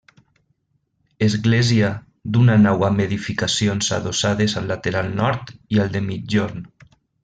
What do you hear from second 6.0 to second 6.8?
migjorn.